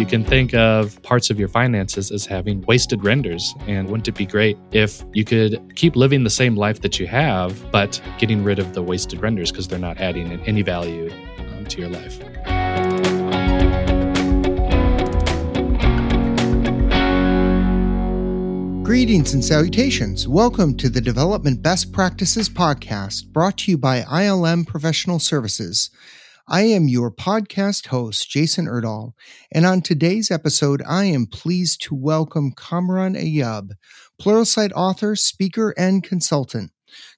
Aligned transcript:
You 0.00 0.06
can 0.06 0.24
think 0.24 0.54
of 0.54 1.02
parts 1.02 1.28
of 1.28 1.38
your 1.38 1.48
finances 1.48 2.10
as 2.10 2.24
having 2.24 2.62
wasted 2.62 3.04
renders. 3.04 3.54
And 3.66 3.86
wouldn't 3.86 4.08
it 4.08 4.14
be 4.14 4.24
great 4.24 4.56
if 4.72 5.04
you 5.12 5.26
could 5.26 5.76
keep 5.76 5.94
living 5.94 6.24
the 6.24 6.30
same 6.30 6.56
life 6.56 6.80
that 6.80 6.98
you 6.98 7.06
have, 7.06 7.70
but 7.70 8.00
getting 8.16 8.42
rid 8.42 8.58
of 8.58 8.72
the 8.72 8.82
wasted 8.82 9.20
renders 9.20 9.52
because 9.52 9.68
they're 9.68 9.78
not 9.78 9.98
adding 9.98 10.40
any 10.46 10.62
value 10.62 11.12
um, 11.36 11.66
to 11.66 11.80
your 11.80 11.90
life? 11.90 12.18
Greetings 18.82 19.34
and 19.34 19.44
salutations. 19.44 20.26
Welcome 20.26 20.78
to 20.78 20.88
the 20.88 21.02
Development 21.02 21.60
Best 21.60 21.92
Practices 21.92 22.48
Podcast 22.48 23.26
brought 23.26 23.58
to 23.58 23.72
you 23.72 23.76
by 23.76 24.00
ILM 24.00 24.66
Professional 24.66 25.18
Services. 25.18 25.90
I 26.52 26.62
am 26.62 26.88
your 26.88 27.12
podcast 27.12 27.86
host, 27.86 28.28
Jason 28.28 28.66
Erdahl, 28.66 29.12
and 29.52 29.64
on 29.64 29.82
today's 29.82 30.32
episode, 30.32 30.82
I 30.84 31.04
am 31.04 31.26
pleased 31.26 31.80
to 31.82 31.94
welcome 31.94 32.54
Kamran 32.56 33.14
Ayub, 33.14 33.70
Pluralsight 34.20 34.72
author, 34.74 35.14
speaker, 35.14 35.72
and 35.78 36.02
consultant. 36.02 36.72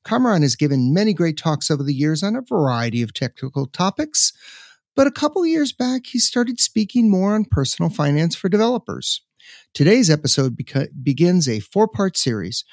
Kamran 0.05 0.43
has 0.43 0.55
given 0.55 0.93
many 0.93 1.15
great 1.15 1.39
talks 1.39 1.71
over 1.71 1.83
the 1.83 1.95
years 1.95 2.23
on 2.23 2.37
a 2.37 2.43
variety 2.43 3.01
of 3.01 3.15
technical 3.15 3.67
topics, 3.67 4.35
but 4.95 5.07
a 5.07 5.11
couple 5.11 5.47
years 5.47 5.73
back, 5.73 6.09
he 6.09 6.19
started 6.19 6.61
speaking 6.61 7.11
more 7.11 7.35
on 7.35 7.47
personal 7.47 7.91
finance 7.91 8.37
for 8.37 8.51
developers. 8.51 9.23
Today's 9.73 10.11
episode 10.11 10.59
beca- 10.59 10.91
begins 11.03 11.49
a 11.49 11.61
four 11.61 11.89
part 11.89 12.19
series 12.19 12.67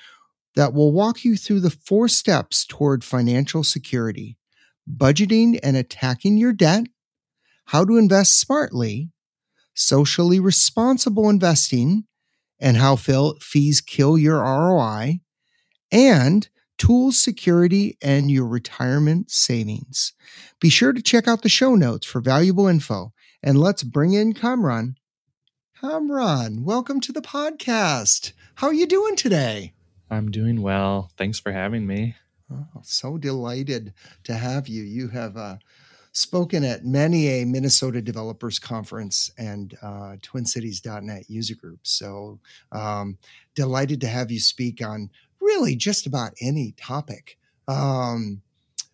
that 0.57 0.73
will 0.73 0.91
walk 0.91 1.23
you 1.23 1.37
through 1.37 1.61
the 1.61 1.69
four 1.69 2.09
steps 2.09 2.65
toward 2.65 3.05
financial 3.05 3.63
security 3.63 4.35
budgeting 4.89 5.59
and 5.61 5.77
attacking 5.77 6.37
your 6.37 6.53
debt, 6.53 6.87
how 7.65 7.85
to 7.85 7.97
invest 7.97 8.39
smartly, 8.39 9.11
socially 9.73 10.39
responsible 10.39 11.29
investing, 11.29 12.05
and 12.59 12.77
how 12.77 12.95
fees 12.95 13.81
kill 13.81 14.17
your 14.17 14.39
ROI, 14.39 15.21
and 15.91 16.49
tools, 16.77 17.17
security, 17.17 17.97
and 18.01 18.31
your 18.31 18.47
retirement 18.47 19.31
savings. 19.31 20.13
Be 20.59 20.69
sure 20.69 20.93
to 20.93 21.01
check 21.01 21.27
out 21.27 21.41
the 21.41 21.49
show 21.49 21.75
notes 21.75 22.05
for 22.05 22.21
valuable 22.21 22.67
info. 22.67 23.13
And 23.41 23.59
let's 23.59 23.83
bring 23.83 24.13
in 24.13 24.33
Kamran 24.33 24.95
Kamran, 25.79 26.65
welcome 26.65 26.99
to 26.99 27.13
the 27.13 27.21
podcast. 27.21 28.33
How 28.55 28.67
are 28.67 28.73
you 28.73 28.85
doing 28.85 29.15
today? 29.15 29.71
I'm 30.11 30.29
doing 30.29 30.61
well. 30.61 31.09
Thanks 31.15 31.39
for 31.39 31.53
having 31.53 31.87
me. 31.87 32.15
Oh, 32.51 32.81
so 32.81 33.17
delighted 33.17 33.93
to 34.23 34.33
have 34.33 34.67
you. 34.67 34.83
You 34.83 35.07
have 35.09 35.37
uh, 35.37 35.57
spoken 36.13 36.63
at 36.63 36.85
many 36.85 37.27
a 37.27 37.45
Minnesota 37.45 38.01
Developers 38.01 38.57
Conference 38.57 39.31
and 39.37 39.77
uh, 39.81 40.15
TwinCities.net 40.21 41.29
user 41.29 41.55
group. 41.55 41.79
So 41.83 42.39
um, 42.71 43.17
delighted 43.55 44.01
to 44.01 44.07
have 44.07 44.31
you 44.31 44.39
speak 44.39 44.83
on 44.83 45.09
really 45.39 45.75
just 45.75 46.07
about 46.07 46.33
any 46.41 46.73
topic. 46.77 47.37
Um, 47.67 48.41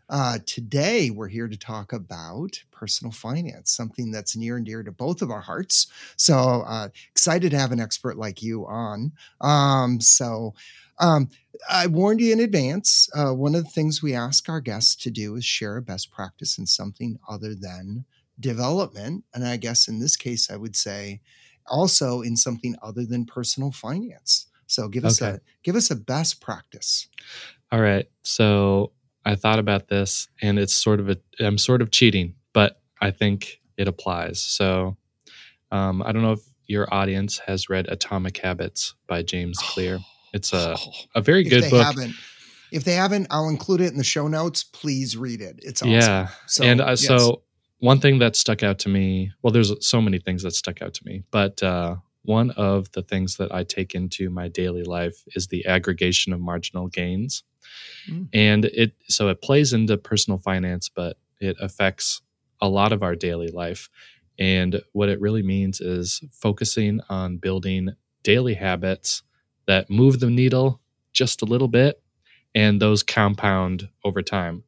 uh, 0.07 0.37
today, 0.45 1.09
we're 1.09 1.27
here 1.27 1.47
to 1.47 1.57
talk 1.57 1.91
about 1.91 2.61
personal 2.71 3.11
finance, 3.11 3.71
something 3.71 4.11
that's 4.11 4.35
near 4.35 4.57
and 4.57 4.65
dear 4.65 4.83
to 4.83 4.91
both 4.91 5.21
of 5.21 5.31
our 5.31 5.41
hearts. 5.41 5.87
So 6.15 6.63
uh, 6.67 6.89
excited 7.11 7.51
to 7.51 7.57
have 7.57 7.71
an 7.71 7.79
expert 7.79 8.17
like 8.17 8.43
you 8.43 8.67
on. 8.67 9.13
Um, 9.41 9.99
so 9.99 10.53
um, 10.99 11.29
I 11.69 11.87
warned 11.87 12.21
you 12.21 12.33
in 12.33 12.39
advance. 12.39 13.09
Uh, 13.13 13.33
one 13.33 13.55
of 13.55 13.63
the 13.63 13.69
things 13.69 14.01
we 14.01 14.13
ask 14.13 14.49
our 14.49 14.61
guests 14.61 14.95
to 14.97 15.09
do 15.09 15.35
is 15.35 15.45
share 15.45 15.77
a 15.77 15.81
best 15.81 16.11
practice 16.11 16.57
in 16.57 16.65
something 16.65 17.19
other 17.29 17.55
than 17.55 18.05
development. 18.39 19.23
And 19.33 19.45
I 19.45 19.57
guess 19.57 19.87
in 19.87 19.99
this 19.99 20.15
case, 20.15 20.49
I 20.51 20.57
would 20.57 20.75
say 20.75 21.21
also 21.67 22.21
in 22.21 22.37
something 22.37 22.75
other 22.81 23.05
than 23.05 23.25
personal 23.25 23.71
finance. 23.71 24.47
So 24.67 24.87
give 24.87 25.05
us 25.05 25.21
okay. 25.21 25.37
a 25.37 25.41
give 25.63 25.75
us 25.75 25.91
a 25.91 25.95
best 25.95 26.41
practice. 26.41 27.07
All 27.71 27.81
right. 27.81 28.07
So 28.23 28.91
I 29.23 29.35
thought 29.35 29.59
about 29.59 29.87
this 29.87 30.27
and 30.41 30.59
it's 30.59 30.73
sort 30.73 30.99
of 30.99 31.09
a, 31.09 31.17
I'm 31.39 31.57
sort 31.57 31.81
of 31.81 31.91
cheating, 31.91 32.35
but 32.53 32.81
I 33.01 33.11
think 33.11 33.61
it 33.77 33.87
applies. 33.87 34.39
So 34.39 34.97
um, 35.71 36.01
I 36.03 36.11
don't 36.11 36.21
know 36.21 36.33
if 36.33 36.43
your 36.67 36.91
audience 36.93 37.39
has 37.39 37.69
read 37.69 37.87
Atomic 37.89 38.37
Habits 38.37 38.95
by 39.07 39.21
James 39.21 39.59
Clear. 39.59 39.99
It's 40.35 40.51
a, 40.51 40.75
a 41.15 41.21
very 41.21 41.43
if 41.43 41.49
good 41.49 41.69
book. 41.71 41.85
Haven't, 41.85 42.13
if 42.69 42.83
they 42.83 42.95
haven't, 42.95 43.27
I'll 43.31 43.47
include 43.47 43.79
it 43.79 43.91
in 43.91 43.97
the 43.97 44.03
show 44.03 44.27
notes. 44.27 44.63
Please 44.63 45.15
read 45.15 45.39
it. 45.39 45.59
It's 45.63 45.81
awesome. 45.81 45.91
Yeah. 45.91 46.27
So, 46.45 46.63
and 46.65 46.81
uh, 46.81 46.87
yes. 46.89 47.05
so 47.05 47.43
one 47.79 48.01
thing 48.01 48.19
that 48.19 48.35
stuck 48.35 48.61
out 48.61 48.77
to 48.79 48.89
me, 48.89 49.31
well, 49.41 49.53
there's 49.53 49.71
so 49.85 50.01
many 50.01 50.19
things 50.19 50.43
that 50.43 50.51
stuck 50.51 50.81
out 50.81 50.93
to 50.95 51.05
me, 51.05 51.23
but 51.31 51.63
uh, 51.63 51.95
one 52.23 52.51
of 52.51 52.91
the 52.91 53.01
things 53.01 53.37
that 53.37 53.55
I 53.55 53.63
take 53.63 53.95
into 53.95 54.29
my 54.29 54.49
daily 54.49 54.83
life 54.83 55.23
is 55.35 55.47
the 55.47 55.65
aggregation 55.65 56.33
of 56.33 56.41
marginal 56.41 56.89
gains. 56.89 57.43
Mm. 58.09 58.27
And 58.33 58.65
it 58.65 58.91
so 59.07 59.29
it 59.29 59.41
plays 59.41 59.71
into 59.71 59.97
personal 59.97 60.37
finance, 60.37 60.89
but 60.89 61.17
it 61.39 61.55
affects 61.61 62.21
a 62.61 62.67
lot 62.67 62.91
of 62.91 63.01
our 63.03 63.15
daily 63.15 63.47
life. 63.47 63.89
And 64.37 64.81
what 64.91 65.07
it 65.07 65.21
really 65.21 65.43
means 65.43 65.79
is 65.79 66.21
focusing 66.31 66.99
on 67.07 67.37
building 67.37 67.95
daily 68.21 68.55
habits 68.55 69.23
that 69.67 69.89
move 69.89 70.19
the 70.19 70.29
needle 70.29 70.81
just 71.13 71.41
a 71.41 71.45
little 71.45 71.67
bit 71.67 72.01
and 72.53 72.81
those 72.81 73.03
compound 73.03 73.89
over 74.03 74.21
time. 74.21 74.63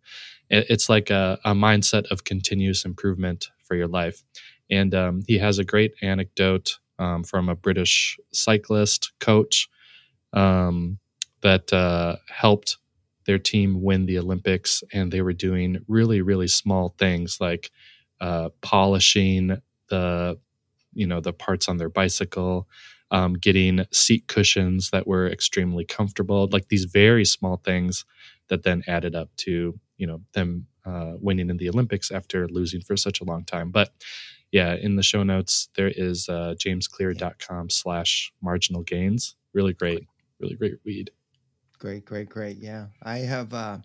It's 0.49 0.89
like 0.89 1.09
a, 1.09 1.39
a 1.43 1.53
mindset 1.53 2.05
of 2.11 2.23
continuous 2.23 2.85
improvement 2.85 3.49
for 3.63 3.75
your 3.75 3.87
life. 3.87 4.23
And 4.69 4.93
um, 4.95 5.23
he 5.27 5.37
has 5.39 5.59
a 5.59 5.63
great 5.65 5.93
anecdote 6.01 6.79
um, 6.99 7.23
from 7.23 7.49
a 7.49 7.55
British 7.55 8.17
cyclist 8.31 9.11
coach 9.19 9.69
um, 10.33 10.99
that 11.41 11.71
uh, 11.73 12.17
helped 12.29 12.77
their 13.25 13.39
team 13.39 13.81
win 13.83 14.05
the 14.05 14.17
Olympics, 14.19 14.83
and 14.93 15.11
they 15.11 15.21
were 15.21 15.33
doing 15.33 15.83
really, 15.87 16.21
really 16.21 16.47
small 16.47 16.95
things 16.97 17.39
like 17.41 17.71
uh, 18.21 18.49
polishing 18.61 19.61
the, 19.89 20.39
you 20.93 21.07
know, 21.07 21.19
the 21.19 21.33
parts 21.33 21.67
on 21.67 21.77
their 21.77 21.89
bicycle, 21.89 22.67
um, 23.11 23.33
getting 23.33 23.85
seat 23.91 24.27
cushions 24.27 24.89
that 24.91 25.07
were 25.07 25.27
extremely 25.27 25.85
comfortable, 25.85 26.47
like 26.51 26.67
these 26.69 26.85
very 26.85 27.25
small 27.25 27.57
things 27.57 28.05
that 28.49 28.63
then 28.63 28.83
added 28.87 29.15
up 29.15 29.29
to, 29.37 29.79
you 29.97 30.07
know, 30.07 30.21
them 30.33 30.67
uh, 30.85 31.13
winning 31.19 31.49
in 31.49 31.57
the 31.57 31.69
Olympics 31.69 32.11
after 32.11 32.47
losing 32.47 32.81
for 32.81 32.97
such 32.97 33.21
a 33.21 33.23
long 33.23 33.43
time. 33.43 33.71
But 33.71 33.91
yeah, 34.51 34.75
in 34.75 34.95
the 34.95 35.03
show 35.03 35.23
notes 35.23 35.69
there 35.75 35.91
is 35.93 36.29
uh, 36.29 36.55
jamesclear.com 36.57 37.69
slash 37.69 38.31
marginal 38.41 38.83
gains. 38.83 39.35
Really 39.53 39.73
great, 39.73 40.07
really 40.39 40.55
great 40.55 40.75
read. 40.85 41.11
Great, 41.79 42.05
great, 42.05 42.29
great. 42.29 42.57
Yeah. 42.57 42.87
I 43.03 43.19
have, 43.19 43.53
uh, 43.53 43.77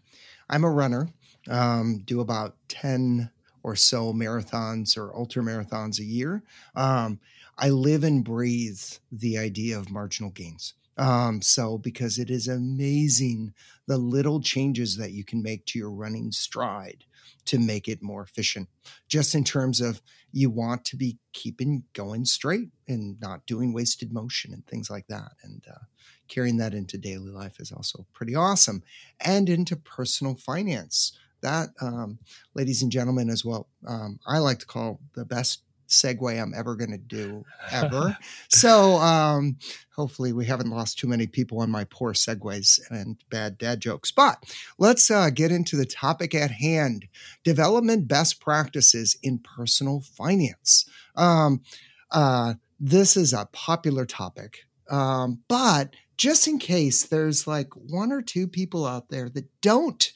I'm 0.49 0.65
a 0.65 0.71
runner, 0.71 1.09
um, 1.51 2.03
do 2.05 2.21
about 2.21 2.57
10 2.69 3.31
or 3.63 3.77
so 3.77 4.13
marathons 4.13 4.97
or 4.97 5.15
ultra 5.15 5.43
marathons 5.43 5.99
a 5.99 6.05
year. 6.05 6.43
Um, 6.75 7.21
I 7.59 7.69
live 7.71 8.05
and 8.05 8.25
breathe 8.25 8.81
the 9.11 9.39
idea 9.39 9.79
of 9.79 9.91
marginal 9.91 10.31
gains. 10.31 10.75
Um, 10.99 11.41
so, 11.41 11.79
because 11.79 12.19
it 12.19 12.31
is 12.31 12.49
amazing 12.49 13.55
the 13.87 13.97
little 13.97 14.41
changes 14.41 14.97
that 14.99 15.13
you 15.13 15.25
can 15.25 15.43
make 15.43 15.65
to 15.67 15.79
your 15.79 15.91
running 15.91 16.33
stride 16.33 17.05
to 17.47 17.59
make 17.59 17.89
it 17.89 18.03
more 18.03 18.23
efficient, 18.23 18.69
just 19.09 19.35
in 19.35 19.43
terms 19.43 19.81
of 19.81 20.03
you 20.33 20.51
want 20.51 20.85
to 20.85 20.97
be 20.97 21.19
keeping 21.33 21.85
going 21.93 22.25
straight 22.25 22.69
and 22.87 23.21
not 23.21 23.47
doing 23.47 23.73
wasted 23.73 24.13
motion 24.13 24.53
and 24.53 24.67
things 24.67 24.91
like 24.91 25.07
that. 25.09 25.33
And 25.43 25.65
uh, 25.69 25.85
carrying 26.29 26.59
that 26.59 26.75
into 26.75 26.99
daily 26.99 27.31
life 27.31 27.59
is 27.59 27.73
also 27.73 28.07
pretty 28.13 28.35
awesome 28.35 28.83
and 29.21 29.49
into 29.49 29.77
personal 29.77 30.35
finance. 30.35 31.13
That, 31.41 31.71
um, 31.81 32.19
ladies 32.55 32.83
and 32.83 32.93
gentlemen, 32.93 33.29
as 33.29 33.45
well, 33.45 33.69
um, 33.87 34.21
I 34.27 34.39
like 34.39 34.61
to 34.61 34.67
call 34.67 35.01
the 35.15 35.25
best 35.25 35.63
segue 35.93 36.41
I'm 36.41 36.55
ever 36.55 36.75
going 36.75 36.91
to 36.91 36.99
do 36.99 37.45
ever. 37.71 38.17
so 38.49 38.97
um, 38.97 39.57
hopefully 39.95 40.33
we 40.33 40.47
haven't 40.47 40.71
lost 40.71 40.99
too 40.99 41.07
many 41.07 41.27
people 41.27 41.61
on 41.61 41.71
my 41.71 41.85
poor 41.85 42.13
segues 42.13 42.81
and 42.91 43.17
bad 43.31 43.59
dad 43.59 43.81
jokes. 43.81 44.11
But 44.11 44.43
let's 44.79 45.11
uh, 45.11 45.31
get 45.31 45.53
into 45.53 45.77
the 45.77 45.87
topic 45.87 46.35
at 46.35 46.51
hand: 46.51 47.07
development 47.45 48.09
best 48.09 48.41
practices 48.41 49.17
in 49.23 49.39
personal 49.39 50.01
finance. 50.01 50.87
Um, 51.15 51.63
uh, 52.11 52.55
this 52.81 53.17
is 53.17 53.33
a 53.33 53.49
popular 53.53 54.05
topic, 54.05 54.67
um, 54.91 55.41
but 55.49 55.95
just 56.17 56.47
in 56.47 56.59
case 56.59 57.05
there's 57.05 57.47
like 57.47 57.73
one 57.75 58.13
or 58.13 58.23
two 58.23 58.47
people 58.47 58.87
out 58.87 59.09
there 59.09 59.29
that 59.31 59.47
don't 59.61 60.13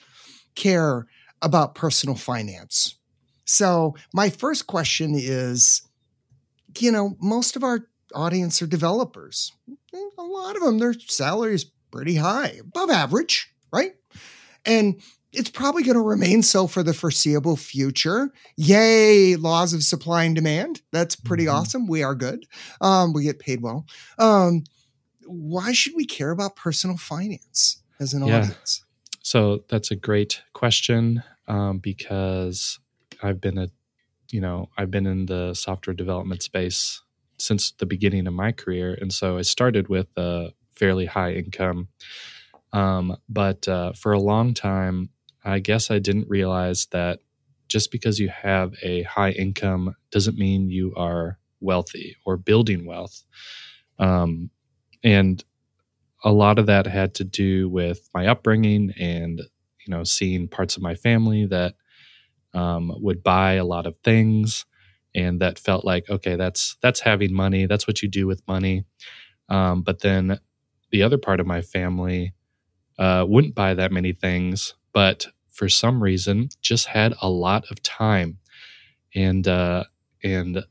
care 0.54 1.06
about 1.42 1.74
personal 1.74 2.16
finance 2.16 2.95
so, 3.46 3.94
my 4.12 4.28
first 4.28 4.66
question 4.66 5.14
is 5.14 5.82
you 6.82 6.92
know, 6.92 7.16
most 7.20 7.56
of 7.56 7.64
our 7.64 7.86
audience 8.14 8.60
are 8.62 8.66
developers. 8.66 9.52
A 10.18 10.22
lot 10.22 10.56
of 10.56 10.62
them, 10.62 10.78
their 10.78 10.94
salary 10.94 11.54
is 11.54 11.64
pretty 11.90 12.16
high, 12.16 12.58
above 12.60 12.90
average, 12.90 13.52
right? 13.72 13.92
And 14.64 15.00
it's 15.32 15.50
probably 15.50 15.82
going 15.82 15.96
to 15.96 16.02
remain 16.02 16.42
so 16.42 16.66
for 16.66 16.82
the 16.82 16.94
foreseeable 16.94 17.56
future. 17.56 18.30
Yay, 18.56 19.36
laws 19.36 19.74
of 19.74 19.82
supply 19.82 20.24
and 20.24 20.34
demand. 20.34 20.82
That's 20.92 21.16
pretty 21.16 21.44
mm-hmm. 21.44 21.56
awesome. 21.56 21.86
We 21.86 22.02
are 22.02 22.14
good. 22.14 22.46
Um, 22.80 23.12
we 23.12 23.24
get 23.24 23.38
paid 23.38 23.62
well. 23.62 23.86
Um, 24.18 24.64
why 25.26 25.72
should 25.72 25.94
we 25.96 26.06
care 26.06 26.30
about 26.30 26.56
personal 26.56 26.96
finance 26.96 27.82
as 28.00 28.14
an 28.14 28.26
yeah. 28.26 28.38
audience? 28.38 28.84
So 29.22 29.64
that's 29.68 29.90
a 29.90 29.96
great 29.96 30.42
question 30.52 31.22
um, 31.48 31.78
because 31.78 32.78
I've 33.22 33.40
been 33.40 33.58
a, 33.58 33.68
you 34.30 34.40
know, 34.40 34.68
I've 34.76 34.90
been 34.90 35.06
in 35.06 35.26
the 35.26 35.54
software 35.54 35.94
development 35.94 36.42
space 36.42 37.02
since 37.38 37.72
the 37.72 37.86
beginning 37.86 38.26
of 38.26 38.34
my 38.34 38.52
career, 38.52 38.96
and 39.00 39.12
so 39.12 39.38
I 39.38 39.42
started 39.42 39.88
with 39.88 40.08
a 40.16 40.50
fairly 40.74 41.06
high 41.06 41.32
income. 41.32 41.88
Um, 42.72 43.16
but 43.28 43.66
uh, 43.68 43.92
for 43.92 44.12
a 44.12 44.20
long 44.20 44.54
time, 44.54 45.10
I 45.44 45.60
guess 45.60 45.90
I 45.90 45.98
didn't 45.98 46.28
realize 46.28 46.86
that 46.92 47.20
just 47.68 47.90
because 47.90 48.18
you 48.18 48.28
have 48.28 48.74
a 48.82 49.02
high 49.02 49.30
income 49.32 49.94
doesn't 50.10 50.38
mean 50.38 50.70
you 50.70 50.94
are 50.96 51.38
wealthy 51.60 52.16
or 52.24 52.36
building 52.36 52.86
wealth. 52.86 53.24
Um, 53.98 54.50
and 55.02 55.42
a 56.24 56.32
lot 56.32 56.58
of 56.58 56.66
that 56.66 56.86
had 56.86 57.14
to 57.16 57.24
do 57.24 57.68
with 57.68 58.08
my 58.14 58.26
upbringing 58.26 58.92
and 58.98 59.40
you 59.86 59.90
know 59.90 60.04
seeing 60.04 60.48
parts 60.48 60.76
of 60.76 60.82
my 60.82 60.94
family 60.94 61.46
that 61.46 61.74
um, 62.56 62.92
would 62.98 63.22
buy 63.22 63.54
a 63.54 63.64
lot 63.66 63.86
of 63.86 63.96
things 64.04 64.66
and 65.14 65.40
that 65.40 65.58
felt 65.60 65.84
like 65.84 66.10
okay 66.10 66.36
that's 66.36 66.76
that's 66.82 67.00
having 67.00 67.34
money 67.34 67.66
that's 67.66 67.86
what 67.88 68.02
you 68.02 68.08
do 68.08 68.26
with 68.26 68.42
money. 68.48 68.84
Um, 69.48 69.82
but 69.82 70.00
then 70.00 70.40
the 70.90 71.02
other 71.04 71.18
part 71.18 71.40
of 71.40 71.46
my 71.46 71.62
family 71.62 72.34
uh, 72.98 73.24
wouldn't 73.28 73.54
buy 73.56 73.74
that 73.74 73.92
many 73.92 74.12
things 74.12 74.74
but 74.94 75.26
for 75.50 75.68
some 75.68 76.02
reason 76.02 76.48
just 76.62 76.86
had 76.88 77.14
a 77.22 77.30
lot 77.30 77.64
of 77.70 77.82
time. 77.82 78.38
And 79.14 79.46
uh, 79.48 79.84
and 80.24 80.64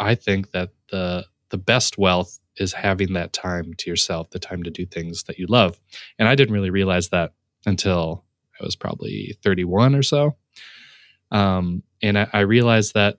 i 0.00 0.14
think 0.14 0.52
that 0.52 0.70
the 0.90 1.26
the 1.50 1.58
best 1.58 1.98
wealth 1.98 2.40
is 2.56 2.72
having 2.74 3.14
that 3.14 3.32
time 3.32 3.74
to 3.78 3.90
yourself 3.90 4.30
the 4.30 4.38
time 4.40 4.62
to 4.64 4.70
do 4.70 4.86
things 4.86 5.24
that 5.24 5.38
you 5.38 5.46
love. 5.48 5.80
And 6.18 6.28
i 6.28 6.34
didn't 6.34 6.54
really 6.54 6.70
realize 6.70 7.10
that 7.10 7.32
until 7.66 8.24
i 8.60 8.64
was 8.64 8.76
probably 8.76 9.36
31 9.44 9.94
or 9.94 10.02
so 10.02 10.36
um, 11.30 11.82
and 12.02 12.18
I, 12.18 12.28
I 12.32 12.40
realized 12.40 12.94
that 12.94 13.18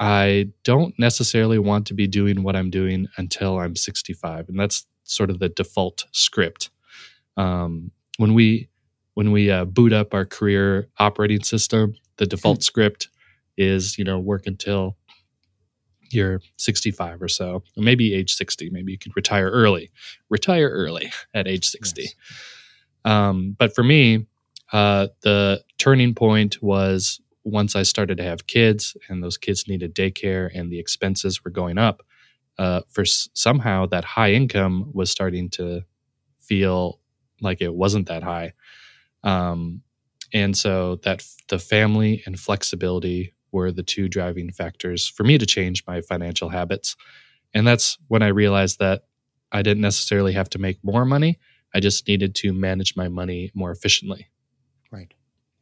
i 0.00 0.48
don't 0.64 0.98
necessarily 0.98 1.58
want 1.58 1.86
to 1.88 1.94
be 1.94 2.06
doing 2.06 2.42
what 2.42 2.56
i'm 2.56 2.70
doing 2.70 3.08
until 3.16 3.58
i'm 3.58 3.76
65 3.76 4.48
and 4.48 4.58
that's 4.58 4.86
sort 5.04 5.30
of 5.30 5.38
the 5.38 5.48
default 5.48 6.06
script 6.12 6.70
um, 7.36 7.90
when 8.18 8.34
we 8.34 8.68
when 9.14 9.30
we 9.30 9.50
uh, 9.50 9.64
boot 9.64 9.92
up 9.92 10.14
our 10.14 10.24
career 10.24 10.88
operating 10.98 11.42
system, 11.42 11.94
the 12.16 12.26
default 12.26 12.60
mm. 12.60 12.64
script 12.64 13.08
is 13.56 13.98
you 13.98 14.04
know 14.04 14.18
work 14.18 14.46
until 14.46 14.96
you're 16.10 16.40
65 16.58 17.22
or 17.22 17.28
so, 17.28 17.62
or 17.76 17.82
maybe 17.82 18.14
age 18.14 18.34
60. 18.34 18.68
Maybe 18.70 18.92
you 18.92 18.98
could 18.98 19.16
retire 19.16 19.48
early. 19.48 19.90
Retire 20.28 20.68
early 20.68 21.10
at 21.34 21.48
age 21.48 21.66
60. 21.66 22.02
Yes. 22.02 22.14
Um, 23.04 23.56
but 23.58 23.74
for 23.74 23.82
me, 23.82 24.26
uh, 24.72 25.08
the 25.22 25.62
turning 25.78 26.14
point 26.14 26.62
was 26.62 27.20
once 27.44 27.76
I 27.76 27.82
started 27.82 28.18
to 28.18 28.24
have 28.24 28.46
kids, 28.46 28.96
and 29.08 29.22
those 29.22 29.36
kids 29.36 29.68
needed 29.68 29.94
daycare, 29.94 30.50
and 30.54 30.70
the 30.70 30.78
expenses 30.78 31.44
were 31.44 31.50
going 31.50 31.78
up. 31.78 32.02
Uh, 32.58 32.82
for 32.88 33.02
s- 33.02 33.28
somehow 33.34 33.86
that 33.86 34.04
high 34.04 34.32
income 34.32 34.90
was 34.94 35.10
starting 35.10 35.50
to 35.50 35.82
feel 36.40 37.00
like 37.40 37.60
it 37.62 37.74
wasn't 37.74 38.08
that 38.08 38.22
high. 38.22 38.52
Um, 39.24 39.82
and 40.32 40.56
so 40.56 40.96
that 41.04 41.24
the 41.48 41.58
family 41.58 42.22
and 42.26 42.38
flexibility 42.38 43.34
were 43.52 43.70
the 43.70 43.82
two 43.82 44.08
driving 44.08 44.50
factors 44.52 45.06
for 45.06 45.24
me 45.24 45.38
to 45.38 45.46
change 45.46 45.84
my 45.86 46.00
financial 46.00 46.48
habits. 46.48 46.96
And 47.54 47.66
that's 47.66 47.98
when 48.08 48.22
I 48.22 48.28
realized 48.28 48.80
that 48.80 49.04
I 49.52 49.62
didn't 49.62 49.82
necessarily 49.82 50.34
have 50.34 50.50
to 50.50 50.58
make 50.60 50.84
more 50.84 51.04
money. 51.04 51.38
I 51.74 51.80
just 51.80 52.08
needed 52.08 52.34
to 52.36 52.52
manage 52.54 52.96
my 52.96 53.08
money 53.08 53.52
more 53.54 53.72
efficiently. 53.72 54.28
Right, 54.92 55.12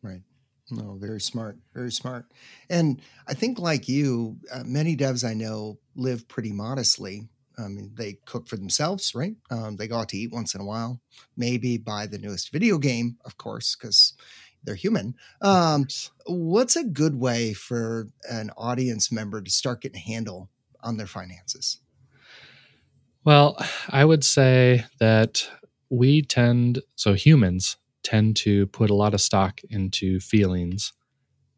right. 0.02 0.22
No, 0.70 0.96
very 1.00 1.20
smart, 1.20 1.58
very 1.72 1.90
smart. 1.90 2.26
And 2.68 3.00
I 3.26 3.34
think, 3.34 3.58
like 3.58 3.88
you, 3.88 4.38
uh, 4.52 4.62
many 4.64 4.96
devs 4.96 5.26
I 5.26 5.34
know 5.34 5.78
live 5.96 6.28
pretty 6.28 6.52
modestly. 6.52 7.28
I 7.58 7.68
mean, 7.68 7.92
they 7.94 8.18
cook 8.24 8.48
for 8.48 8.56
themselves, 8.56 9.14
right? 9.14 9.36
Um, 9.50 9.76
they 9.76 9.88
go 9.88 9.98
out 9.98 10.08
to 10.10 10.16
eat 10.16 10.32
once 10.32 10.54
in 10.54 10.60
a 10.60 10.64
while, 10.64 11.00
maybe 11.36 11.76
buy 11.76 12.06
the 12.06 12.18
newest 12.18 12.52
video 12.52 12.78
game, 12.78 13.18
of 13.24 13.36
course, 13.36 13.76
because 13.76 14.14
they're 14.62 14.74
human. 14.74 15.14
Um, 15.42 15.86
what's 16.26 16.76
a 16.76 16.84
good 16.84 17.16
way 17.16 17.52
for 17.52 18.08
an 18.30 18.50
audience 18.56 19.10
member 19.12 19.42
to 19.42 19.50
start 19.50 19.82
getting 19.82 19.98
a 19.98 20.00
handle 20.00 20.50
on 20.82 20.96
their 20.96 21.06
finances? 21.06 21.80
Well, 23.24 23.62
I 23.88 24.04
would 24.04 24.24
say 24.24 24.86
that 24.98 25.48
we 25.90 26.22
tend, 26.22 26.82
so 26.94 27.12
humans 27.14 27.76
tend 28.02 28.36
to 28.36 28.66
put 28.68 28.90
a 28.90 28.94
lot 28.94 29.14
of 29.14 29.20
stock 29.20 29.60
into 29.70 30.20
feelings. 30.20 30.92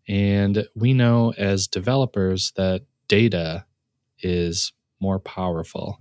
And 0.08 0.66
we 0.74 0.94
know 0.94 1.32
as 1.38 1.68
developers 1.68 2.52
that 2.56 2.82
data 3.08 3.64
is 4.20 4.72
more 5.00 5.18
powerful. 5.20 5.98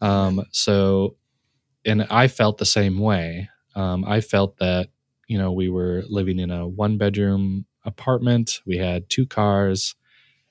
Um, 0.00 0.44
so, 0.52 1.16
and 1.84 2.04
I 2.10 2.28
felt 2.28 2.58
the 2.58 2.66
same 2.66 2.98
way. 2.98 3.48
Um, 3.74 4.04
I 4.06 4.20
felt 4.20 4.58
that 4.58 4.88
you 5.28 5.38
know, 5.38 5.52
we 5.52 5.70
were 5.70 6.04
living 6.08 6.38
in 6.38 6.50
a 6.50 6.68
one 6.68 6.98
bedroom 6.98 7.66
apartment. 7.84 8.60
We 8.66 8.76
had 8.76 9.08
two 9.08 9.26
cars, 9.26 9.94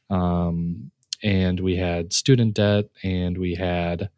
um, 0.09 0.91
and 1.23 1.59
we 1.59 1.77
had 1.77 2.13
student 2.13 2.55
debt, 2.55 2.85
and 3.03 3.37
we 3.37 3.55
had, 3.55 4.09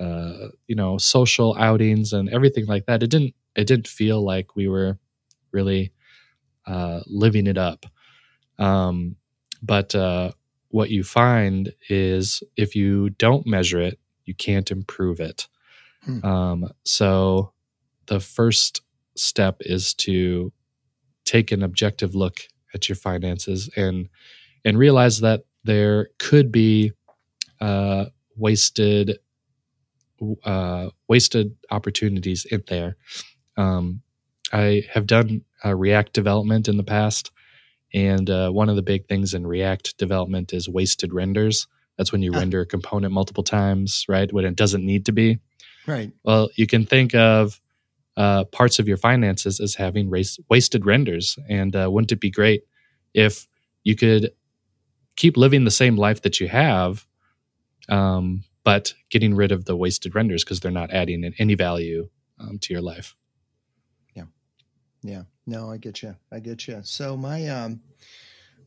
uh, 0.00 0.48
you 0.66 0.76
know, 0.76 0.98
social 0.98 1.56
outings 1.58 2.12
and 2.12 2.28
everything 2.30 2.66
like 2.66 2.86
that. 2.86 3.02
It 3.02 3.10
didn't. 3.10 3.34
It 3.56 3.66
didn't 3.66 3.88
feel 3.88 4.22
like 4.22 4.56
we 4.56 4.68
were 4.68 4.98
really 5.52 5.92
uh, 6.66 7.00
living 7.06 7.46
it 7.46 7.58
up. 7.58 7.86
Um, 8.58 9.16
but 9.62 9.94
uh, 9.94 10.32
what 10.68 10.90
you 10.90 11.04
find 11.04 11.72
is 11.88 12.42
if 12.56 12.76
you 12.76 13.10
don't 13.10 13.46
measure 13.46 13.80
it, 13.80 13.98
you 14.24 14.34
can't 14.34 14.70
improve 14.70 15.20
it. 15.20 15.46
Hmm. 16.04 16.24
Um, 16.24 16.72
so 16.84 17.52
the 18.06 18.20
first 18.20 18.82
step 19.16 19.56
is 19.60 19.94
to 19.94 20.52
take 21.24 21.50
an 21.52 21.62
objective 21.62 22.14
look 22.14 22.40
at 22.74 22.88
your 22.88 22.96
finances 22.96 23.70
and 23.76 24.08
and 24.64 24.78
realize 24.78 25.20
that 25.20 25.44
there 25.64 26.08
could 26.18 26.50
be 26.50 26.92
uh, 27.60 28.06
wasted 28.36 29.18
uh, 30.44 30.88
wasted 31.08 31.56
opportunities 31.70 32.44
in 32.44 32.62
there. 32.68 32.96
Um, 33.56 34.02
I 34.52 34.84
have 34.92 35.06
done 35.06 35.42
uh, 35.64 35.74
React 35.74 36.12
development 36.12 36.68
in 36.68 36.76
the 36.76 36.84
past, 36.84 37.30
and 37.92 38.28
uh, 38.28 38.50
one 38.50 38.68
of 38.68 38.76
the 38.76 38.82
big 38.82 39.06
things 39.06 39.34
in 39.34 39.46
React 39.46 39.96
development 39.98 40.52
is 40.52 40.68
wasted 40.68 41.12
renders. 41.12 41.66
That's 41.96 42.12
when 42.12 42.22
you 42.22 42.32
ah. 42.34 42.38
render 42.38 42.60
a 42.60 42.66
component 42.66 43.12
multiple 43.12 43.44
times, 43.44 44.04
right? 44.08 44.32
When 44.32 44.44
it 44.44 44.56
doesn't 44.56 44.84
need 44.84 45.06
to 45.06 45.12
be. 45.12 45.38
Right. 45.86 46.12
Well, 46.24 46.50
you 46.56 46.66
can 46.66 46.84
think 46.84 47.14
of 47.14 47.60
uh, 48.16 48.44
parts 48.44 48.78
of 48.78 48.88
your 48.88 48.96
finances 48.96 49.60
as 49.60 49.74
having 49.74 50.10
race, 50.10 50.38
wasted 50.48 50.86
renders. 50.86 51.38
And 51.48 51.76
uh, 51.76 51.90
wouldn't 51.90 52.12
it 52.12 52.20
be 52.20 52.30
great 52.30 52.62
if 53.14 53.46
you 53.84 53.94
could 53.94 54.30
keep 55.16 55.36
living 55.36 55.64
the 55.64 55.70
same 55.70 55.96
life 55.96 56.22
that 56.22 56.40
you 56.40 56.48
have, 56.48 57.06
um, 57.88 58.44
but 58.64 58.94
getting 59.10 59.34
rid 59.34 59.52
of 59.52 59.64
the 59.64 59.76
wasted 59.76 60.14
renders 60.14 60.44
because 60.44 60.60
they're 60.60 60.70
not 60.70 60.90
adding 60.92 61.34
any 61.38 61.54
value 61.54 62.08
um, 62.40 62.58
to 62.60 62.72
your 62.72 62.82
life? 62.82 63.14
Yeah. 65.06 65.22
No, 65.46 65.70
I 65.70 65.76
get 65.76 66.02
you. 66.02 66.16
I 66.32 66.40
get 66.40 66.66
you. 66.66 66.80
So 66.82 67.16
my 67.16 67.46
um, 67.48 67.80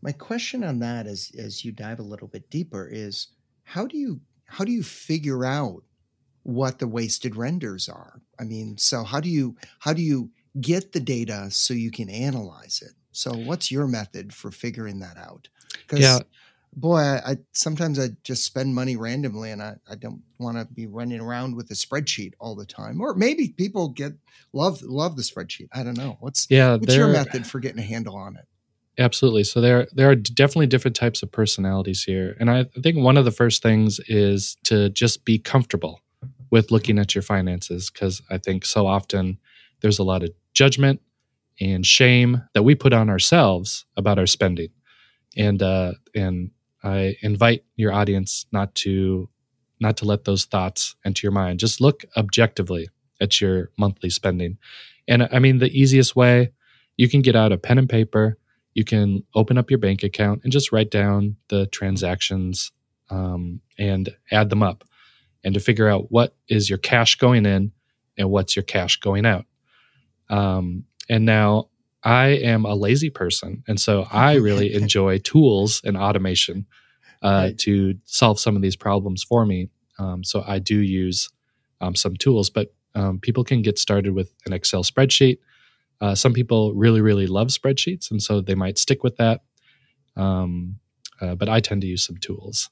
my 0.01 0.11
question 0.11 0.63
on 0.63 0.79
that 0.79 1.07
is, 1.07 1.31
as 1.37 1.65
you 1.65 1.71
dive 1.71 1.99
a 1.99 2.03
little 2.03 2.27
bit 2.27 2.49
deeper, 2.49 2.87
is 2.91 3.27
how 3.63 3.85
do 3.85 3.97
you 3.97 4.21
how 4.45 4.63
do 4.63 4.71
you 4.71 4.83
figure 4.83 5.45
out 5.45 5.83
what 6.43 6.79
the 6.79 6.87
wasted 6.87 7.35
renders 7.35 7.87
are. 7.87 8.21
I 8.39 8.43
mean, 8.43 8.77
so 8.77 9.03
how 9.03 9.19
do 9.19 9.29
you 9.29 9.55
how 9.79 9.93
do 9.93 10.01
you 10.01 10.31
get 10.59 10.91
the 10.91 10.99
data 10.99 11.47
so 11.51 11.73
you 11.73 11.91
can 11.91 12.09
analyze 12.09 12.81
it? 12.83 12.93
So 13.11 13.31
what's 13.31 13.71
your 13.71 13.87
method 13.87 14.33
for 14.33 14.51
figuring 14.51 14.99
that 14.99 15.17
out? 15.17 15.47
Because 15.73 15.99
yeah. 15.99 16.19
Boy, 16.79 16.99
I, 16.99 17.31
I, 17.31 17.37
sometimes 17.53 17.99
I 17.99 18.09
just 18.23 18.45
spend 18.45 18.73
money 18.73 18.95
randomly 18.95 19.51
and 19.51 19.61
I, 19.61 19.75
I 19.89 19.95
don't 19.95 20.21
want 20.39 20.57
to 20.57 20.65
be 20.65 20.87
running 20.87 21.19
around 21.19 21.55
with 21.55 21.69
a 21.71 21.73
spreadsheet 21.73 22.33
all 22.39 22.55
the 22.55 22.65
time. 22.65 23.01
Or 23.01 23.13
maybe 23.13 23.49
people 23.49 23.89
get 23.89 24.13
love 24.53 24.81
love 24.81 25.15
the 25.15 25.23
spreadsheet. 25.23 25.67
I 25.73 25.83
don't 25.83 25.97
know. 25.97 26.17
What's 26.19 26.47
yeah, 26.49 26.75
what's 26.75 26.95
your 26.95 27.07
method 27.07 27.45
for 27.45 27.59
getting 27.59 27.79
a 27.79 27.83
handle 27.83 28.15
on 28.15 28.35
it? 28.35 28.45
Absolutely. 28.97 29.43
So 29.43 29.61
there 29.61 29.87
there 29.93 30.09
are 30.09 30.15
definitely 30.15 30.67
different 30.67 30.95
types 30.95 31.23
of 31.23 31.31
personalities 31.31 32.03
here. 32.03 32.35
And 32.39 32.49
I 32.49 32.65
think 32.81 32.97
one 32.97 33.17
of 33.17 33.25
the 33.25 33.31
first 33.31 33.61
things 33.61 33.99
is 34.07 34.57
to 34.63 34.89
just 34.89 35.25
be 35.25 35.39
comfortable 35.39 36.01
with 36.51 36.71
looking 36.71 36.97
at 36.97 37.13
your 37.13 37.21
finances 37.21 37.89
because 37.89 38.21
I 38.29 38.37
think 38.37 38.65
so 38.65 38.87
often 38.87 39.37
there's 39.81 39.99
a 39.99 40.03
lot 40.03 40.23
of 40.23 40.31
judgment 40.53 41.01
and 41.61 41.85
shame 41.85 42.43
that 42.53 42.63
we 42.63 42.75
put 42.75 42.93
on 42.93 43.09
ourselves 43.09 43.85
about 43.95 44.19
our 44.19 44.27
spending. 44.27 44.69
And 45.37 45.61
uh, 45.61 45.93
and 46.15 46.51
I 46.83 47.15
invite 47.21 47.63
your 47.75 47.91
audience 47.91 48.45
not 48.51 48.75
to 48.75 49.29
not 49.81 49.97
to 49.97 50.05
let 50.05 50.25
those 50.25 50.45
thoughts 50.45 50.95
enter 51.05 51.25
your 51.25 51.31
mind. 51.31 51.59
Just 51.59 51.79
look 51.79 52.03
objectively 52.17 52.89
at 53.21 53.39
your 53.39 53.71
monthly 53.77 54.09
spending. 54.09 54.57
And 55.07 55.27
I 55.31 55.39
mean, 55.39 55.59
the 55.59 55.71
easiest 55.71 56.15
way 56.15 56.51
you 56.97 57.07
can 57.07 57.21
get 57.21 57.35
out 57.35 57.53
a 57.53 57.57
pen 57.57 57.77
and 57.77 57.89
paper, 57.89 58.37
you 58.73 58.83
can 58.83 59.23
open 59.33 59.57
up 59.57 59.69
your 59.71 59.79
bank 59.79 60.03
account 60.03 60.41
and 60.43 60.51
just 60.51 60.71
write 60.71 60.91
down 60.91 61.37
the 61.47 61.65
transactions 61.67 62.71
um, 63.09 63.61
and 63.77 64.09
add 64.31 64.49
them 64.49 64.61
up 64.61 64.83
and 65.43 65.53
to 65.53 65.59
figure 65.59 65.87
out 65.87 66.11
what 66.11 66.35
is 66.49 66.69
your 66.69 66.77
cash 66.77 67.15
going 67.15 67.45
in 67.45 67.71
and 68.17 68.29
what's 68.29 68.55
your 68.55 68.63
cash 68.63 68.97
going 68.97 69.25
out. 69.25 69.45
Um, 70.29 70.83
and 71.09 71.25
now 71.25 71.69
I 72.03 72.27
am 72.27 72.65
a 72.65 72.75
lazy 72.75 73.09
person. 73.09 73.63
And 73.67 73.79
so 73.79 74.07
I 74.11 74.35
really 74.35 74.73
enjoy 74.81 75.17
tools 75.19 75.81
and 75.83 75.97
automation 75.97 76.65
uh, 77.21 77.47
right. 77.47 77.57
to 77.59 77.95
solve 78.05 78.39
some 78.39 78.55
of 78.55 78.61
these 78.61 78.75
problems 78.75 79.23
for 79.23 79.45
me. 79.45 79.69
Um, 79.97 80.23
so 80.23 80.43
I 80.47 80.59
do 80.59 80.77
use 80.77 81.29
um, 81.81 81.95
some 81.95 82.15
tools, 82.15 82.49
but 82.49 82.73
um, 82.95 83.19
people 83.19 83.43
can 83.43 83.61
get 83.61 83.77
started 83.77 84.13
with 84.13 84.33
an 84.45 84.53
Excel 84.53 84.83
spreadsheet. 84.83 85.39
Uh, 86.01 86.15
some 86.15 86.33
people 86.33 86.73
really, 86.73 87.01
really 87.01 87.27
love 87.27 87.47
spreadsheets, 87.49 88.09
and 88.09 88.21
so 88.23 88.39
they 88.39 88.55
might 88.55 88.77
stick 88.77 89.03
with 89.03 89.17
that. 89.17 89.41
Um, 90.15 90.79
uh, 91.21 91.35
but 91.35 91.49
I 91.49 91.59
tend 91.59 91.81
to 91.81 91.87
use 91.87 92.05
some 92.05 92.17
tools. 92.17 92.69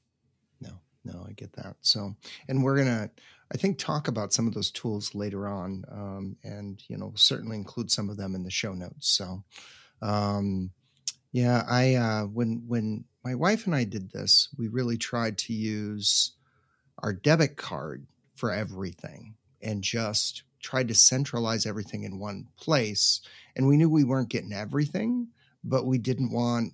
No, 0.61 0.79
no, 1.03 1.25
I 1.27 1.33
get 1.33 1.53
that. 1.53 1.75
So, 1.81 2.15
and 2.47 2.63
we're 2.63 2.77
gonna 2.77 3.09
I 3.51 3.57
think 3.57 3.77
talk 3.77 4.07
about 4.07 4.33
some 4.33 4.47
of 4.47 4.53
those 4.53 4.71
tools 4.71 5.15
later 5.15 5.47
on, 5.47 5.85
um, 5.91 6.37
and 6.43 6.81
you 6.87 6.97
know 6.97 7.13
certainly 7.15 7.57
include 7.57 7.91
some 7.91 8.09
of 8.09 8.17
them 8.17 8.35
in 8.35 8.43
the 8.43 8.51
show 8.51 8.73
notes. 8.73 9.07
So, 9.07 9.43
um, 10.01 10.71
yeah, 11.31 11.63
I 11.67 11.95
uh, 11.95 12.23
when 12.25 12.63
when 12.67 13.05
my 13.23 13.35
wife 13.35 13.65
and 13.65 13.75
I 13.75 13.83
did 13.83 14.11
this, 14.11 14.49
we 14.57 14.67
really 14.67 14.97
tried 14.97 15.37
to 15.39 15.53
use 15.53 16.33
our 16.99 17.13
debit 17.13 17.57
card 17.57 18.07
for 18.35 18.51
everything 18.51 19.35
and 19.61 19.83
just 19.83 20.43
tried 20.61 20.87
to 20.87 20.95
centralize 20.95 21.65
everything 21.65 22.03
in 22.03 22.19
one 22.19 22.47
place. 22.57 23.21
And 23.55 23.67
we 23.67 23.77
knew 23.77 23.89
we 23.89 24.03
weren't 24.03 24.29
getting 24.29 24.53
everything, 24.53 25.27
but 25.63 25.85
we 25.85 25.97
didn't 25.97 26.31
want 26.31 26.73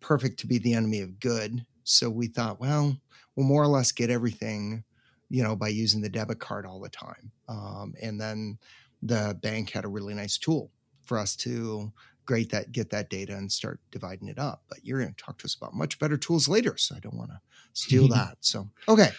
perfect 0.00 0.40
to 0.40 0.46
be 0.46 0.58
the 0.58 0.74
enemy 0.74 1.00
of 1.00 1.20
good. 1.20 1.64
So 1.84 2.10
we 2.10 2.26
thought, 2.26 2.60
well, 2.60 2.96
we'll 3.34 3.46
more 3.46 3.62
or 3.62 3.68
less 3.68 3.92
get 3.92 4.10
everything 4.10 4.84
you 5.30 5.42
know, 5.42 5.56
by 5.56 5.68
using 5.68 6.02
the 6.02 6.08
debit 6.08 6.40
card 6.40 6.66
all 6.66 6.80
the 6.80 6.88
time. 6.88 7.30
Um, 7.48 7.94
and 8.02 8.20
then 8.20 8.58
the 9.02 9.38
bank 9.40 9.70
had 9.70 9.84
a 9.84 9.88
really 9.88 10.12
nice 10.12 10.36
tool 10.36 10.70
for 11.04 11.18
us 11.18 11.34
to 11.36 11.92
great 12.26 12.50
that 12.50 12.70
get 12.70 12.90
that 12.90 13.10
data 13.10 13.34
and 13.34 13.50
start 13.50 13.80
dividing 13.90 14.28
it 14.28 14.38
up. 14.38 14.62
But 14.68 14.84
you're 14.84 15.00
going 15.00 15.14
to 15.14 15.24
talk 15.24 15.38
to 15.38 15.46
us 15.46 15.54
about 15.54 15.74
much 15.74 15.98
better 15.98 16.16
tools 16.16 16.48
later, 16.48 16.76
so 16.76 16.94
I 16.94 17.00
don't 17.00 17.16
want 17.16 17.30
to 17.30 17.40
steal 17.72 18.08
that. 18.16 18.36
So 18.40 18.68
okay. 18.88 19.10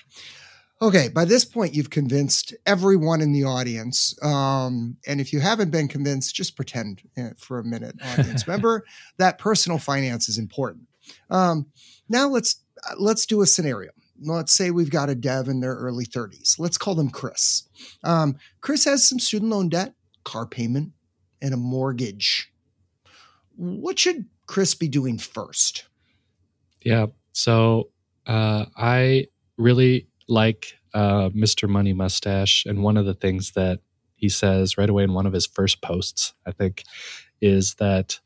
Okay, 0.82 1.10
by 1.10 1.26
this 1.26 1.46
point, 1.46 1.76
you've 1.76 1.92
convinced 1.92 2.56
everyone 2.66 3.22
in 3.22 3.34
the 3.34 3.44
audience. 3.44 4.18
Um, 4.24 4.98
and 5.06 5.22
if 5.22 5.32
you 5.32 5.40
haven't 5.40 5.70
been 5.70 5.88
convinced, 5.88 6.34
just 6.34 6.56
pretend 6.56 7.04
eh, 7.16 7.30
for 7.38 7.60
a 7.60 7.64
minute, 7.64 7.98
audience. 8.04 8.48
Remember 8.48 8.84
that 9.18 9.38
personal 9.38 9.78
finance 9.78 10.28
is 10.28 10.40
important. 10.40 10.88
Um, 11.30 11.68
now 12.10 12.28
let's 12.28 12.62
let's 12.98 13.28
do 13.28 13.42
a 13.42 13.46
scenario 13.46 13.92
let's 14.22 14.54
say 14.54 14.72
we've 14.72 14.92
got 14.92 15.10
a 15.10 15.16
dev 15.16 15.48
in 15.48 15.60
their 15.60 15.76
early 15.76 16.06
30s. 16.06 16.60
Let's 16.60 16.78
call 16.78 16.96
them 16.96 17.10
Chris. 17.10 17.64
Um, 18.04 18.38
Chris 18.62 18.86
has 18.86 19.08
some 19.08 19.20
student 19.20 19.52
loan 19.52 19.70
debt, 19.70 19.94
car 20.24 20.46
payment, 20.46 20.92
and 21.42 21.54
a 21.54 21.58
mortgage. 21.58 22.52
What 23.56 24.00
should 24.00 24.26
Chris 24.48 24.76
be 24.76 24.88
doing 24.88 25.18
first? 25.18 25.86
Yeah. 26.84 27.08
So 27.34 27.90
uh, 28.26 28.66
I 28.78 29.28
really 29.58 30.08
like 30.28 30.74
uh, 30.94 31.30
Mr. 31.30 31.70
Money 31.70 31.94
Mustache. 31.94 32.66
And 32.66 32.84
one 32.84 32.98
of 32.98 33.06
the 33.06 33.14
things 33.14 33.52
that 33.52 33.80
he 34.16 34.30
says 34.30 34.78
right 34.78 34.90
away 34.90 35.04
in 35.04 35.14
one 35.14 35.26
of 35.26 35.34
his 35.34 35.48
first 35.48 35.82
posts, 35.82 36.34
I 36.46 36.52
think, 36.52 36.84
is 37.42 37.76
that 37.76 38.20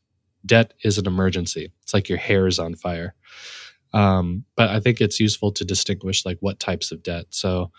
debt 0.46 0.74
is 0.84 0.98
an 0.98 1.08
emergency. 1.08 1.72
It's 1.84 1.94
like 1.94 2.10
your 2.10 2.18
hair 2.18 2.48
is 2.48 2.60
on 2.60 2.76
fire. 2.76 3.16
Um, 3.96 4.44
but 4.58 4.70
I 4.70 4.80
think 4.82 5.00
it's 5.00 5.20
useful 5.22 5.52
to 5.54 5.66
distinguish 5.66 6.26
like 6.26 6.38
what 6.42 6.60
types 6.60 6.92
of 6.92 7.02
debt. 7.02 7.28
So 7.30 7.72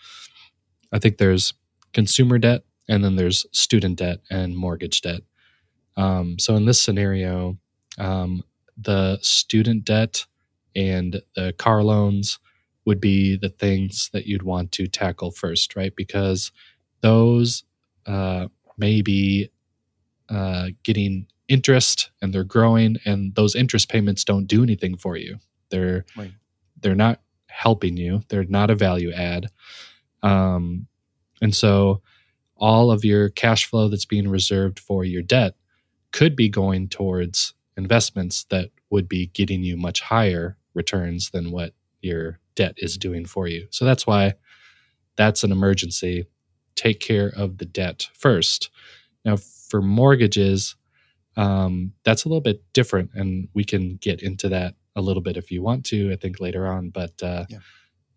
I 0.91 0.99
think 0.99 1.17
there's 1.17 1.53
consumer 1.93 2.39
debt 2.39 2.63
and 2.89 3.03
then 3.03 3.15
there's 3.15 3.45
student 3.51 3.99
debt 3.99 4.19
and 4.31 4.57
mortgage 4.57 5.01
debt. 5.01 5.21
Um, 5.95 6.39
so 6.39 6.55
in 6.55 6.65
this 6.65 6.81
scenario, 6.81 7.57
um, 7.99 8.43
the 8.77 9.19
student 9.21 9.85
debt 9.85 10.25
and 10.75 11.21
the 11.35 11.53
car 11.57 11.83
loans 11.83 12.39
would 12.85 12.99
be 13.01 13.37
the 13.37 13.49
things 13.49 14.09
that 14.13 14.25
you'd 14.25 14.43
want 14.43 14.71
to 14.71 14.87
tackle 14.87 15.31
first, 15.31 15.75
right? 15.75 15.95
Because 15.95 16.51
those 17.01 17.63
uh, 18.07 18.47
may 18.77 19.01
be 19.01 19.51
uh, 20.29 20.69
getting 20.83 21.27
interest 21.47 22.11
and 22.21 22.33
they're 22.33 22.43
growing, 22.43 22.97
and 23.05 23.35
those 23.35 23.55
interest 23.55 23.89
payments 23.89 24.23
don't 24.23 24.47
do 24.47 24.63
anything 24.63 24.97
for 24.97 25.17
you. 25.17 25.37
They're 25.69 26.05
right. 26.15 26.31
they're 26.81 26.95
not 26.95 27.21
helping 27.47 27.97
you. 27.97 28.21
They're 28.29 28.43
not 28.45 28.69
a 28.69 28.75
value 28.75 29.11
add. 29.11 29.47
Um, 30.23 30.87
and 31.41 31.55
so 31.55 32.01
all 32.55 32.91
of 32.91 33.05
your 33.05 33.29
cash 33.29 33.65
flow 33.65 33.87
that's 33.87 34.05
being 34.05 34.27
reserved 34.27 34.79
for 34.79 35.03
your 35.03 35.21
debt 35.21 35.55
could 36.11 36.35
be 36.35 36.49
going 36.49 36.89
towards 36.89 37.53
investments 37.75 38.45
that 38.49 38.71
would 38.89 39.07
be 39.07 39.27
getting 39.27 39.63
you 39.63 39.77
much 39.77 40.01
higher 40.01 40.57
returns 40.73 41.29
than 41.31 41.51
what 41.51 41.73
your 42.01 42.39
debt 42.55 42.73
is 42.77 42.97
doing 42.97 43.25
for 43.25 43.47
you. 43.47 43.67
So 43.69 43.85
that's 43.85 44.07
why 44.07 44.33
that's 45.15 45.43
an 45.43 45.51
emergency. 45.51 46.25
Take 46.75 46.99
care 46.99 47.31
of 47.35 47.57
the 47.57 47.65
debt 47.65 48.07
first. 48.13 48.69
Now, 49.25 49.37
for 49.37 49.81
mortgages, 49.81 50.75
um, 51.35 51.93
that's 52.03 52.23
a 52.23 52.29
little 52.29 52.41
bit 52.41 52.63
different, 52.73 53.11
and 53.13 53.49
we 53.53 53.63
can 53.63 53.97
get 53.97 54.21
into 54.21 54.49
that 54.49 54.75
a 54.97 55.01
little 55.01 55.21
bit 55.21 55.37
if 55.37 55.51
you 55.51 55.61
want 55.61 55.85
to, 55.85 56.11
I 56.11 56.17
think 56.17 56.41
later 56.41 56.67
on. 56.67 56.89
But 56.89 57.21
uh, 57.23 57.45
yeah. 57.47 57.59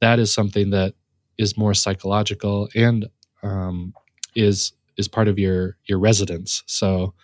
that 0.00 0.18
is 0.18 0.32
something 0.32 0.70
that 0.70 0.94
is 1.38 1.56
more 1.56 1.74
psychological 1.74 2.68
and 2.74 3.08
um, 3.42 3.94
is 4.34 4.72
is 4.96 5.06
part 5.06 5.28
of 5.28 5.38
your 5.38 5.76
your 5.84 5.98
residence. 5.98 6.62
So 6.66 7.14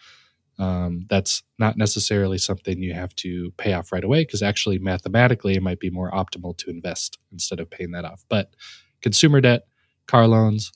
um, 0.59 1.07
that's 1.11 1.43
not 1.59 1.77
necessarily 1.77 2.39
something 2.39 2.83
you 2.83 2.95
have 2.95 3.15
to 3.17 3.53
pay 3.59 3.73
off 3.73 3.93
right 3.93 4.05
away 4.05 4.23
because 4.23 4.43
actually 4.43 4.79
mathematically 4.79 5.55
it 5.55 5.63
might 5.63 5.81
be 5.81 5.91
more 5.91 6.11
optimal 6.11 6.57
to 6.59 6.71
invest 6.71 7.19
instead 7.33 7.61
of 7.61 7.71
paying 7.71 7.91
that 7.91 8.05
off. 8.05 8.25
But 8.29 8.55
consumer 9.03 9.41
debt, 9.41 9.67
car 10.07 10.27
loans, 10.27 10.73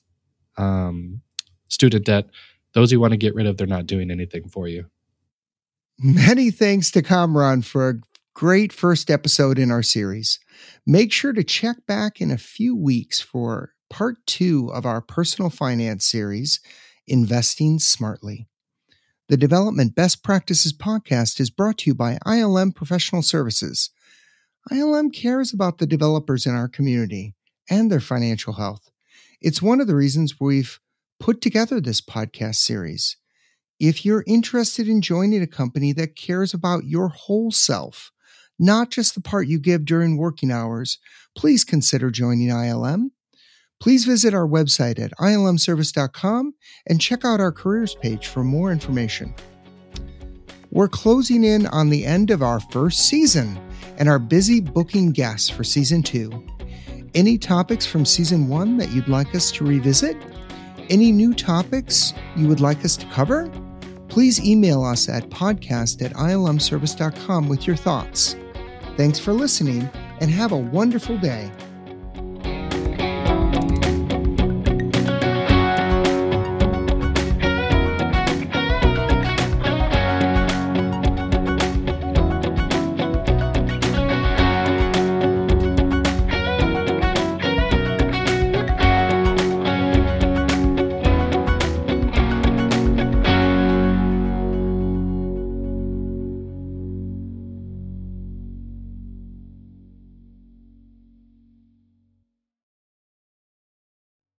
um, 0.57 1.21
student 1.67 2.05
debt, 2.05 2.29
those 2.73 2.91
you 2.91 2.99
want 2.99 3.11
to 3.11 3.17
get 3.17 3.33
rid 3.33 3.47
of, 3.47 3.57
they're 3.57 3.67
not 3.67 3.87
doing 3.87 4.11
anything 4.11 4.47
for 4.47 4.67
you. 4.67 4.85
Many 5.99 6.51
thanks 6.51 6.91
to 6.91 7.01
Kamran 7.01 7.61
for 7.63 8.01
Great 8.33 8.71
first 8.71 9.11
episode 9.11 9.59
in 9.59 9.69
our 9.69 9.83
series. 9.83 10.39
Make 10.87 11.11
sure 11.11 11.33
to 11.33 11.43
check 11.43 11.85
back 11.85 12.21
in 12.21 12.31
a 12.31 12.37
few 12.37 12.75
weeks 12.75 13.19
for 13.19 13.73
part 13.89 14.17
two 14.25 14.71
of 14.73 14.85
our 14.85 15.01
personal 15.01 15.49
finance 15.49 16.05
series, 16.05 16.61
Investing 17.05 17.77
Smartly. 17.77 18.47
The 19.27 19.37
Development 19.37 19.93
Best 19.93 20.23
Practices 20.23 20.73
podcast 20.73 21.39
is 21.39 21.51
brought 21.51 21.79
to 21.79 21.89
you 21.89 21.93
by 21.93 22.17
ILM 22.25 22.73
Professional 22.73 23.21
Services. 23.21 23.91
ILM 24.71 25.13
cares 25.13 25.53
about 25.53 25.77
the 25.77 25.85
developers 25.85 26.45
in 26.45 26.55
our 26.55 26.69
community 26.69 27.35
and 27.69 27.91
their 27.91 27.99
financial 27.99 28.53
health. 28.53 28.89
It's 29.41 29.61
one 29.61 29.81
of 29.81 29.87
the 29.87 29.95
reasons 29.95 30.39
we've 30.39 30.79
put 31.19 31.41
together 31.41 31.79
this 31.79 32.01
podcast 32.01 32.55
series. 32.55 33.17
If 33.79 34.05
you're 34.05 34.23
interested 34.25 34.87
in 34.87 35.01
joining 35.01 35.41
a 35.41 35.47
company 35.47 35.91
that 35.93 36.15
cares 36.15 36.53
about 36.53 36.85
your 36.85 37.09
whole 37.09 37.51
self, 37.51 38.11
not 38.59 38.91
just 38.91 39.15
the 39.15 39.21
part 39.21 39.47
you 39.47 39.59
give 39.59 39.85
during 39.85 40.17
working 40.17 40.51
hours, 40.51 40.99
please 41.35 41.63
consider 41.63 42.11
joining 42.11 42.49
ILM. 42.49 43.11
Please 43.79 44.05
visit 44.05 44.33
our 44.33 44.47
website 44.47 44.99
at 44.99 45.11
ilmservice.com 45.19 46.53
and 46.87 47.01
check 47.01 47.25
out 47.25 47.39
our 47.39 47.51
careers 47.51 47.95
page 47.95 48.27
for 48.27 48.43
more 48.43 48.71
information. 48.71 49.33
We're 50.69 50.87
closing 50.87 51.43
in 51.43 51.65
on 51.67 51.89
the 51.89 52.05
end 52.05 52.29
of 52.29 52.43
our 52.43 52.59
first 52.59 53.07
season 53.07 53.59
and 53.97 54.07
are 54.07 54.19
busy 54.19 54.61
booking 54.61 55.11
guests 55.11 55.49
for 55.49 55.63
season 55.63 56.03
two. 56.03 56.31
Any 57.13 57.37
topics 57.37 57.85
from 57.85 58.05
season 58.05 58.47
one 58.47 58.77
that 58.77 58.91
you'd 58.91 59.09
like 59.09 59.35
us 59.35 59.51
to 59.53 59.65
revisit? 59.65 60.15
Any 60.89 61.11
new 61.11 61.33
topics 61.33 62.13
you 62.37 62.47
would 62.47 62.61
like 62.61 62.85
us 62.85 62.95
to 62.97 63.05
cover? 63.07 63.51
Please 64.11 64.43
email 64.43 64.83
us 64.83 65.07
at 65.07 65.29
podcast 65.29 66.01
at 66.03 66.11
ilmservice.com 66.11 67.47
with 67.47 67.65
your 67.65 67.77
thoughts. 67.77 68.35
Thanks 68.97 69.17
for 69.17 69.31
listening 69.31 69.89
and 70.19 70.29
have 70.29 70.51
a 70.51 70.57
wonderful 70.57 71.17
day. 71.17 71.49